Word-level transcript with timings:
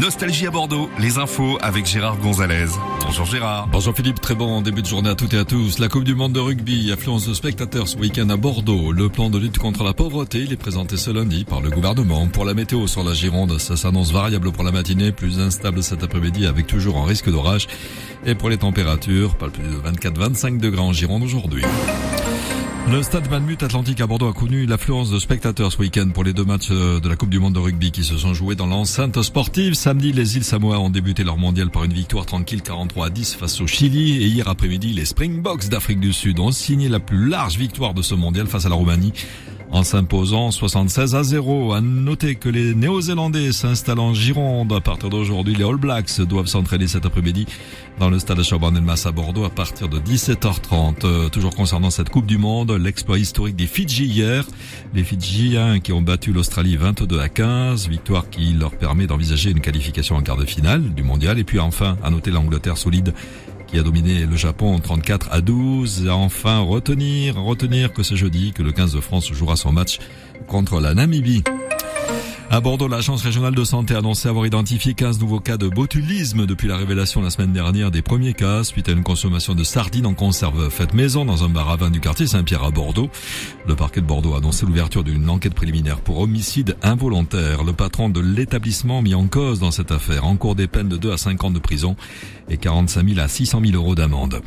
Nostalgie 0.00 0.46
à 0.46 0.50
Bordeaux, 0.50 0.90
les 0.98 1.18
infos 1.18 1.58
avec 1.60 1.86
Gérard 1.86 2.16
Gonzalez. 2.16 2.66
Bonjour 3.04 3.26
Gérard. 3.26 3.68
Bonjour 3.68 3.94
Philippe, 3.94 4.20
très 4.20 4.34
bon 4.34 4.60
début 4.62 4.82
de 4.82 4.86
journée 4.86 5.10
à 5.10 5.14
toutes 5.14 5.34
et 5.34 5.38
à 5.38 5.44
tous. 5.44 5.78
La 5.78 5.88
Coupe 5.88 6.04
du 6.04 6.14
Monde 6.14 6.32
de 6.32 6.40
rugby, 6.40 6.90
affluence 6.90 7.28
de 7.28 7.34
spectateurs 7.34 7.86
ce 7.86 7.96
week-end 7.98 8.28
à 8.30 8.36
Bordeaux. 8.36 8.90
Le 8.90 9.08
plan 9.08 9.30
de 9.30 9.38
lutte 9.38 9.58
contre 9.58 9.84
la 9.84 9.92
pauvreté, 9.92 10.38
il 10.38 10.52
est 10.52 10.56
présenté 10.56 10.96
ce 10.96 11.10
lundi 11.10 11.44
par 11.44 11.60
le 11.60 11.70
gouvernement. 11.70 12.26
Pour 12.26 12.44
la 12.44 12.54
météo 12.54 12.86
sur 12.86 13.04
la 13.04 13.12
Gironde, 13.12 13.58
ça 13.58 13.76
s'annonce 13.76 14.12
variable 14.12 14.50
pour 14.50 14.64
la 14.64 14.72
matinée, 14.72 15.12
plus 15.12 15.38
instable 15.38 15.82
cet 15.82 16.02
après-midi 16.02 16.46
avec 16.46 16.66
toujours 16.66 16.96
un 16.96 17.04
risque 17.04 17.30
d'orage. 17.30 17.68
Et 18.24 18.34
pour 18.34 18.48
les 18.48 18.58
températures, 18.58 19.36
pas 19.36 19.50
plus 19.50 19.64
de 19.64 19.76
24-25 19.90 20.58
degrés 20.58 20.80
en 20.80 20.92
Gironde 20.92 21.22
aujourd'hui. 21.22 21.62
Le 22.90 23.02
stade 23.02 23.30
Malmut 23.30 23.62
Atlantique 23.62 24.00
à 24.00 24.06
Bordeaux 24.06 24.28
a 24.28 24.32
connu 24.32 24.66
l'affluence 24.66 25.10
de 25.10 25.18
spectateurs 25.18 25.72
ce 25.72 25.78
week-end 25.78 26.10
pour 26.12 26.24
les 26.24 26.32
deux 26.32 26.44
matchs 26.44 26.68
euh, 26.72 27.00
de 27.00 27.08
la 27.08 27.16
Coupe 27.16 27.30
du 27.30 27.38
Monde 27.38 27.54
de 27.54 27.58
rugby 27.58 27.92
qui 27.92 28.02
se 28.02 28.18
sont 28.18 28.34
joués 28.34 28.56
dans 28.56 28.66
l'enceinte 28.66 29.22
sportive. 29.22 29.74
Samedi, 29.74 30.12
les 30.12 30.36
îles 30.36 30.44
Samoa 30.44 30.78
ont 30.78 30.90
débuté 30.90 31.22
leur 31.22 31.38
mondial 31.38 31.70
par 31.70 31.84
une 31.84 31.92
victoire 31.92 32.26
tranquille 32.26 32.60
43 32.60 33.06
à 33.06 33.10
10 33.10 33.36
face 33.36 33.60
au 33.60 33.66
Chili 33.66 34.22
et 34.22 34.26
hier 34.26 34.48
après-midi, 34.48 34.92
les 34.92 35.04
Springboks 35.04 35.68
d'Afrique 35.68 36.00
du 36.00 36.12
Sud 36.12 36.40
ont 36.40 36.50
signé 36.50 36.88
la 36.88 37.00
plus 37.00 37.28
large 37.28 37.56
victoire 37.56 37.94
de 37.94 38.02
ce 38.02 38.14
mondial 38.14 38.46
face 38.46 38.66
à 38.66 38.68
la 38.68 38.74
Roumanie 38.74 39.12
en 39.72 39.82
s'imposant 39.82 40.50
76 40.50 41.14
à 41.14 41.22
0. 41.22 41.72
À 41.72 41.80
noter 41.80 42.36
que 42.36 42.48
les 42.48 42.74
Néo-Zélandais 42.74 43.52
s'installent 43.52 43.98
en 43.98 44.14
Gironde. 44.14 44.72
À 44.72 44.80
partir 44.80 45.08
d'aujourd'hui, 45.10 45.54
les 45.54 45.64
All 45.64 45.76
Blacks 45.76 46.20
doivent 46.20 46.46
s'entraîner 46.46 46.86
cet 46.86 47.06
après-midi 47.06 47.46
dans 47.98 48.10
le 48.10 48.18
stade 48.18 48.38
de 48.38 48.76
Elmas 48.76 49.04
à 49.06 49.12
Bordeaux 49.12 49.44
à 49.44 49.50
partir 49.50 49.88
de 49.88 49.98
17h30. 49.98 51.04
Euh, 51.04 51.28
toujours 51.28 51.54
concernant 51.54 51.90
cette 51.90 52.10
Coupe 52.10 52.26
du 52.26 52.38
Monde, 52.38 52.72
l'exploit 52.72 53.18
historique 53.18 53.56
des 53.56 53.66
Fidji 53.66 54.04
hier. 54.04 54.46
Les 54.94 55.04
Fidjiens 55.04 55.80
qui 55.80 55.92
ont 55.92 56.02
battu 56.02 56.32
l'Australie 56.32 56.76
22 56.76 57.20
à 57.20 57.28
15, 57.28 57.88
victoire 57.88 58.28
qui 58.28 58.52
leur 58.52 58.72
permet 58.72 59.06
d'envisager 59.06 59.50
une 59.50 59.60
qualification 59.60 60.16
en 60.16 60.22
quart 60.22 60.36
de 60.36 60.44
finale 60.44 60.94
du 60.94 61.02
mondial. 61.02 61.38
Et 61.38 61.44
puis 61.44 61.58
enfin, 61.58 61.96
à 62.04 62.10
noter 62.10 62.30
l'Angleterre 62.30 62.76
solide 62.76 63.14
qui 63.72 63.78
a 63.78 63.82
dominé 63.82 64.26
le 64.26 64.36
Japon 64.36 64.78
34 64.78 65.28
à 65.32 65.40
12. 65.40 66.04
Et 66.04 66.10
enfin, 66.10 66.58
retenir, 66.58 67.36
retenir 67.36 67.92
que 67.92 68.02
ce 68.02 68.14
jeudi 68.14 68.52
que 68.52 68.62
le 68.62 68.70
15 68.70 68.92
de 68.92 69.00
France 69.00 69.32
jouera 69.32 69.56
son 69.56 69.72
match 69.72 69.98
contre 70.46 70.78
la 70.78 70.92
Namibie. 70.92 71.42
À 72.52 72.60
Bordeaux, 72.60 72.86
l'Agence 72.86 73.22
régionale 73.22 73.54
de 73.54 73.64
santé 73.64 73.94
a 73.94 74.00
annoncé 74.00 74.28
avoir 74.28 74.44
identifié 74.44 74.92
15 74.92 75.18
nouveaux 75.20 75.40
cas 75.40 75.56
de 75.56 75.68
botulisme 75.68 76.44
depuis 76.44 76.68
la 76.68 76.76
révélation 76.76 77.22
la 77.22 77.30
semaine 77.30 77.54
dernière 77.54 77.90
des 77.90 78.02
premiers 78.02 78.34
cas 78.34 78.62
suite 78.62 78.90
à 78.90 78.92
une 78.92 79.02
consommation 79.02 79.54
de 79.54 79.64
sardines 79.64 80.04
en 80.04 80.12
conserve 80.12 80.68
faite 80.68 80.92
maison 80.92 81.24
dans 81.24 81.44
un 81.44 81.48
bar 81.48 81.70
à 81.70 81.76
vin 81.76 81.88
du 81.88 81.98
quartier 81.98 82.26
Saint-Pierre 82.26 82.64
à 82.64 82.70
Bordeaux. 82.70 83.08
Le 83.66 83.74
parquet 83.74 84.02
de 84.02 84.06
Bordeaux 84.06 84.34
a 84.34 84.36
annoncé 84.36 84.66
l'ouverture 84.66 85.02
d'une 85.02 85.30
enquête 85.30 85.54
préliminaire 85.54 86.00
pour 86.00 86.18
homicide 86.18 86.76
involontaire. 86.82 87.64
Le 87.64 87.72
patron 87.72 88.10
de 88.10 88.20
l'établissement 88.20 89.00
mis 89.00 89.14
en 89.14 89.28
cause 89.28 89.58
dans 89.58 89.70
cette 89.70 89.90
affaire 89.90 90.26
encourt 90.26 90.54
des 90.54 90.66
peines 90.66 90.90
de 90.90 90.98
2 90.98 91.10
à 91.10 91.16
5 91.16 91.44
ans 91.44 91.50
de 91.50 91.58
prison 91.58 91.96
et 92.50 92.58
45 92.58 93.08
000 93.08 93.18
à 93.18 93.28
600 93.28 93.62
000 93.64 93.76
euros 93.76 93.94
d'amende. 93.94 94.42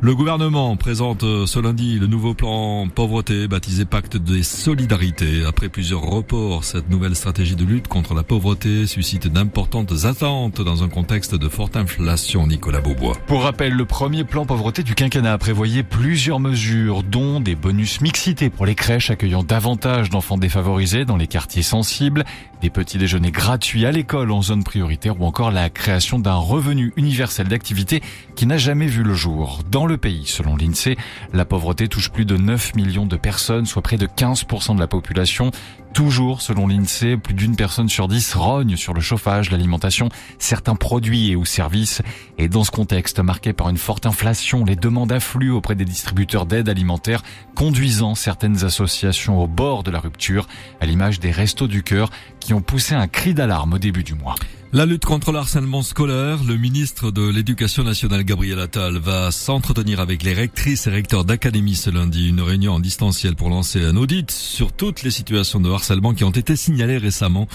Le 0.00 0.14
gouvernement 0.14 0.76
présente 0.76 1.24
euh, 1.24 1.44
ce 1.46 1.58
lundi 1.58 1.98
le 1.98 2.06
nouveau 2.06 2.32
plan 2.32 2.86
pauvreté 2.86 3.48
baptisé 3.48 3.84
Pacte 3.84 4.16
des 4.16 4.44
solidarités. 4.44 5.44
Après 5.44 5.68
plusieurs 5.68 6.02
reports, 6.02 6.62
cette 6.62 6.88
nouvelle 6.88 7.16
stratégie 7.16 7.47
de 7.56 7.64
lutte 7.64 7.88
contre 7.88 8.14
la 8.14 8.22
pauvreté 8.22 8.86
suscite 8.86 9.28
d'importantes 9.28 10.04
attentes 10.04 10.60
dans 10.60 10.82
un 10.82 10.88
contexte 10.88 11.34
de 11.34 11.48
forte 11.48 11.76
inflation, 11.76 12.46
Nicolas 12.46 12.80
Beaubois. 12.80 13.16
Pour 13.26 13.42
rappel, 13.42 13.72
le 13.72 13.84
premier 13.84 14.24
plan 14.24 14.46
pauvreté 14.46 14.82
du 14.82 14.94
quinquennat 14.94 15.38
prévoyait 15.38 15.82
plusieurs 15.82 16.40
mesures, 16.40 17.02
dont 17.02 17.40
des 17.40 17.54
bonus 17.54 18.00
mixité 18.00 18.50
pour 18.50 18.66
les 18.66 18.74
crèches 18.74 19.10
accueillant 19.10 19.42
davantage 19.42 20.10
d'enfants 20.10 20.38
défavorisés 20.38 21.04
dans 21.04 21.16
les 21.16 21.26
quartiers 21.26 21.62
sensibles, 21.62 22.24
des 22.60 22.70
petits 22.70 22.98
déjeuners 22.98 23.30
gratuits 23.30 23.86
à 23.86 23.92
l'école 23.92 24.30
en 24.30 24.42
zone 24.42 24.64
prioritaire 24.64 25.20
ou 25.20 25.24
encore 25.24 25.50
la 25.50 25.70
création 25.70 26.18
d'un 26.18 26.34
revenu 26.34 26.92
universel 26.96 27.48
d'activité 27.48 28.02
qui 28.34 28.46
n'a 28.46 28.58
jamais 28.58 28.86
vu 28.86 29.02
le 29.02 29.14
jour. 29.14 29.60
Dans 29.70 29.86
le 29.86 29.96
pays, 29.96 30.24
selon 30.26 30.56
l'INSEE, 30.56 30.96
la 31.32 31.44
pauvreté 31.44 31.88
touche 31.88 32.10
plus 32.10 32.24
de 32.24 32.36
9 32.36 32.74
millions 32.74 33.06
de 33.06 33.16
personnes, 33.16 33.66
soit 33.66 33.82
près 33.82 33.96
de 33.96 34.06
15% 34.06 34.74
de 34.74 34.80
la 34.80 34.86
population. 34.86 35.50
Toujours, 35.94 36.42
selon 36.42 36.66
l'INSEE, 36.66 37.16
plus 37.16 37.34
d'une 37.38 37.56
personne 37.56 37.88
sur 37.88 38.08
dix 38.08 38.34
rogne 38.34 38.76
sur 38.76 38.92
le 38.92 39.00
chauffage, 39.00 39.50
l'alimentation, 39.50 40.10
certains 40.38 40.74
produits 40.74 41.30
et 41.30 41.36
ou 41.36 41.46
services. 41.46 42.02
Et 42.36 42.48
dans 42.48 42.64
ce 42.64 42.70
contexte 42.70 43.20
marqué 43.20 43.54
par 43.54 43.70
une 43.70 43.78
forte 43.78 44.04
inflation, 44.04 44.64
les 44.64 44.76
demandes 44.76 45.12
affluent 45.12 45.52
auprès 45.52 45.74
des 45.74 45.86
distributeurs 45.86 46.44
d'aide 46.44 46.68
alimentaire, 46.68 47.22
conduisant 47.54 48.14
certaines 48.14 48.64
associations 48.64 49.42
au 49.42 49.46
bord 49.46 49.84
de 49.84 49.90
la 49.90 50.00
rupture, 50.00 50.46
à 50.80 50.86
l'image 50.86 51.20
des 51.20 51.30
Restos 51.30 51.68
du 51.68 51.82
Cœur, 51.82 52.10
qui 52.40 52.52
ont 52.52 52.60
poussé 52.60 52.94
un 52.94 53.06
cri 53.06 53.32
d'alarme 53.32 53.74
au 53.74 53.78
début 53.78 54.04
du 54.04 54.14
mois. 54.14 54.34
La 54.70 54.84
lutte 54.84 55.06
contre 55.06 55.32
le 55.32 55.38
harcèlement 55.38 55.80
scolaire, 55.80 56.44
le 56.44 56.58
ministre 56.58 57.10
de 57.10 57.26
l'Éducation 57.26 57.84
nationale 57.84 58.22
Gabriel 58.22 58.60
Attal 58.60 58.98
va 58.98 59.30
s'entretenir 59.30 59.98
avec 59.98 60.22
les 60.22 60.34
rectrices 60.34 60.86
et 60.86 60.90
recteurs 60.90 61.24
d'académie 61.24 61.74
ce 61.74 61.88
lundi, 61.88 62.28
une 62.28 62.42
réunion 62.42 62.74
en 62.74 62.78
distanciel 62.78 63.34
pour 63.34 63.48
lancer 63.48 63.82
un 63.82 63.96
audit 63.96 64.30
sur 64.30 64.72
toutes 64.72 65.02
les 65.02 65.10
situations 65.10 65.58
de 65.58 65.70
harcèlement 65.70 66.12
qui 66.12 66.22
ont 66.24 66.30
été 66.30 66.54
signalées 66.54 66.98
récemment. 66.98 67.48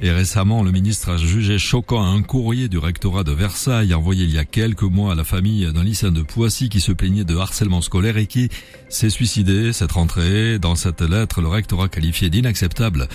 Et 0.00 0.10
récemment, 0.10 0.62
le 0.62 0.72
ministre 0.72 1.10
a 1.10 1.16
jugé 1.18 1.58
choquant 1.58 2.02
un 2.02 2.22
courrier 2.22 2.68
du 2.68 2.78
rectorat 2.78 3.24
de 3.24 3.32
Versailles 3.32 3.92
envoyé 3.92 4.24
il 4.24 4.32
y 4.32 4.38
a 4.38 4.46
quelques 4.46 4.82
mois 4.82 5.12
à 5.12 5.14
la 5.14 5.24
famille 5.24 5.70
d'un 5.70 5.84
lycéen 5.84 6.12
de 6.12 6.22
Poissy 6.22 6.70
qui 6.70 6.80
se 6.80 6.92
plaignait 6.92 7.24
de 7.24 7.36
harcèlement 7.36 7.82
scolaire 7.82 8.16
et 8.16 8.26
qui 8.26 8.48
s'est 8.88 9.10
suicidé 9.10 9.74
cette 9.74 9.92
rentrée. 9.92 10.58
Dans 10.58 10.76
cette 10.76 11.02
lettre, 11.02 11.42
le 11.42 11.48
rectorat 11.48 11.88
qualifié 11.88 12.30
d'inacceptable 12.30 13.06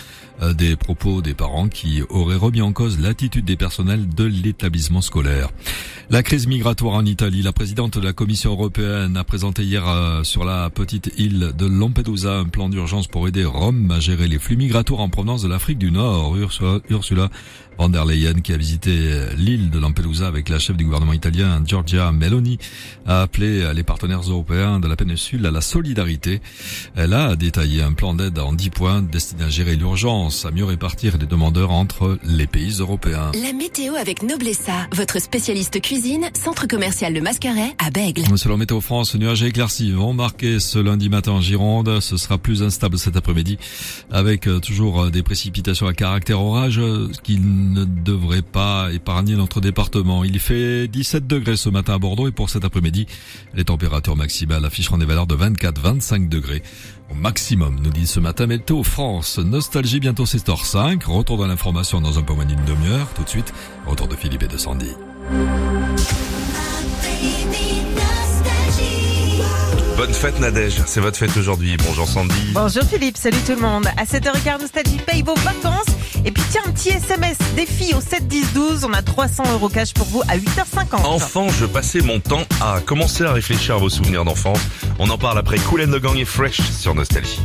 euh, 0.41 0.53
des 0.53 0.75
propos 0.75 1.21
des 1.21 1.33
parents 1.33 1.67
qui 1.67 2.01
auraient 2.09 2.35
remis 2.35 2.61
en 2.61 2.73
cause 2.73 2.99
l'attitude 2.99 3.38
des 3.41 3.55
personnels 3.55 4.07
de 4.07 4.23
l'établissement 4.23 5.01
scolaire. 5.01 5.49
La 6.11 6.23
crise 6.23 6.47
migratoire 6.47 6.95
en 6.95 7.05
Italie, 7.05 7.43
la 7.43 7.53
présidente 7.53 7.99
de 7.99 8.03
la 8.03 8.13
Commission 8.13 8.51
européenne 8.51 9.15
a 9.15 9.23
présenté 9.23 9.63
hier 9.63 9.87
euh, 9.87 10.23
sur 10.23 10.43
la 10.43 10.71
petite 10.71 11.11
île 11.17 11.51
de 11.55 11.67
Lampedusa 11.67 12.39
un 12.39 12.45
plan 12.45 12.67
d'urgence 12.67 13.07
pour 13.07 13.27
aider 13.27 13.45
Rome 13.45 13.91
à 13.91 13.99
gérer 13.99 14.27
les 14.27 14.39
flux 14.39 14.57
migratoires 14.57 15.01
en 15.01 15.09
provenance 15.09 15.43
de 15.43 15.47
l'Afrique 15.47 15.77
du 15.77 15.91
Nord. 15.91 16.35
Ursula, 16.35 16.79
Ursula 16.89 17.29
van 17.77 17.87
der 17.89 18.05
Leyen, 18.05 18.41
qui 18.41 18.51
a 18.51 18.57
visité 18.57 18.91
euh, 18.91 19.33
l'île 19.37 19.69
de 19.69 19.79
Lampedusa 19.79 20.27
avec 20.27 20.49
la 20.49 20.59
chef 20.59 20.75
du 20.75 20.83
gouvernement 20.83 21.13
italien, 21.13 21.61
Giorgia 21.63 22.11
Meloni, 22.11 22.57
a 23.05 23.21
appelé 23.21 23.61
euh, 23.61 23.73
les 23.73 23.83
partenaires 23.83 24.21
européens 24.21 24.81
de 24.81 24.87
la 24.87 24.97
péninsule 24.97 25.45
à 25.45 25.51
la 25.51 25.61
solidarité. 25.61 26.41
Elle 26.95 27.13
a 27.13 27.35
détaillé 27.37 27.81
un 27.81 27.93
plan 27.93 28.13
d'aide 28.15 28.37
en 28.39 28.51
10 28.51 28.69
points 28.71 29.01
destiné 29.01 29.43
à 29.43 29.49
gérer 29.49 29.75
l'urgence, 29.75 30.45
à 30.45 30.51
mieux 30.51 30.65
répartir 30.65 31.17
les 31.17 31.27
demandeurs 31.27 31.71
entre 31.71 32.17
les 32.25 32.47
pays 32.47 32.77
européens. 32.79 33.28
La 33.33 33.53
météo 33.53 33.95
avec 33.95 34.23
Noblessa, 34.23 34.87
votre 34.93 35.19
spécialiste 35.19 35.81
cuisine, 35.81 36.29
centre 36.33 36.67
commercial 36.67 37.13
Le 37.13 37.21
Mascaret 37.21 37.75
à 37.77 37.91
Bègle. 37.91 38.23
Selon 38.37 38.57
Météo 38.57 38.81
France, 38.81 39.13
nuages 39.15 39.43
et 39.43 39.51
vont 39.91 40.13
marquer 40.13 40.59
ce 40.59 40.79
lundi 40.79 41.09
matin 41.09 41.33
en 41.33 41.41
Gironde. 41.41 41.99
Ce 41.99 42.17
sera 42.17 42.37
plus 42.37 42.63
instable 42.63 42.97
cet 42.97 43.15
après-midi 43.17 43.59
avec 44.09 44.47
euh, 44.47 44.59
toujours 44.59 45.11
des 45.11 45.21
précipitations 45.21 45.85
à 45.85 45.93
caractère 45.93 46.41
orage 46.41 46.81
qui 47.21 47.37
ne 47.39 47.85
devrait 47.85 48.41
pas 48.41 48.89
épargner 48.91 49.35
notre 49.35 49.61
département. 49.61 50.23
Il 50.23 50.39
fait 50.39 50.87
17 50.87 51.27
degrés 51.27 51.57
ce 51.57 51.69
matin 51.69 51.95
à 51.95 51.99
Bordeaux 51.99 52.27
et 52.27 52.31
pour 52.31 52.49
cet 52.49 52.65
après-midi, 52.65 53.05
les 53.53 53.65
températures 53.65 54.15
maximales 54.15 54.65
afficheront 54.65 54.97
des 54.97 55.05
valeurs 55.05 55.27
de 55.27 55.35
24-25 55.35 56.29
degrés 56.29 56.63
au 57.09 57.15
maximum, 57.15 57.79
nous 57.81 57.91
dit 57.91 58.07
ce 58.07 58.19
matin 58.19 58.47
Météo 58.47 58.83
France. 58.83 59.39
Nostalgie 59.39 59.99
bientôt 59.99 60.25
c'est 60.25 60.47
h 60.47 60.65
5. 60.65 61.03
Retour 61.03 61.37
dans 61.37 61.47
l'information 61.47 62.01
dans 62.01 62.17
un 62.19 62.21
peu 62.21 62.33
moins 62.33 62.45
d'une 62.45 62.63
demi-heure. 62.65 63.07
Tout 63.15 63.23
de 63.23 63.29
suite, 63.29 63.53
retour 63.85 64.07
de 64.07 64.15
Philippe 64.15 64.43
et 64.43 64.47
de 64.47 64.57
Sandy. 64.57 64.91
Bonne 69.97 70.13
fête 70.13 70.39
Nadège, 70.39 70.81
c'est 70.85 71.01
votre 71.01 71.17
fête 71.17 71.35
aujourd'hui. 71.35 71.75
Bonjour 71.85 72.07
Sandy. 72.07 72.53
Bonjour 72.53 72.83
Philippe, 72.83 73.17
salut 73.17 73.37
tout 73.45 73.53
le 73.53 73.61
monde. 73.61 73.85
À 73.97 74.05
7h15, 74.05 74.61
Nostalgie 74.61 74.99
paye 75.05 75.23
vos 75.23 75.35
vacances. 75.35 75.98
Et 76.25 76.31
puis 76.31 76.43
tiens, 76.51 76.61
un 76.65 76.71
petit 76.71 76.89
SMS 76.89 77.37
défi 77.55 77.93
au 77.95 78.01
7 78.01 78.27
10 78.27 78.53
12. 78.53 78.85
On 78.85 78.93
a 78.93 79.01
300 79.01 79.43
euros 79.53 79.69
cash 79.69 79.93
pour 79.93 80.07
vous 80.07 80.21
à 80.27 80.37
8h50. 80.37 81.05
Enfant, 81.05 81.49
je 81.49 81.65
passais 81.65 82.01
mon 82.01 82.19
temps 82.19 82.43
à 82.61 82.81
commencer 82.81 83.23
à 83.23 83.33
réfléchir 83.33 83.75
à 83.75 83.77
vos 83.77 83.89
souvenirs 83.89 84.25
d'enfance. 84.25 84.59
On 84.99 85.09
en 85.09 85.17
parle 85.17 85.37
après 85.37 85.57
Cool 85.57 85.83
and 85.83 85.91
the 85.97 86.01
Gang 86.01 86.17
et 86.17 86.25
Fresh 86.25 86.61
sur 86.61 86.93
Nostalgie. 86.93 87.39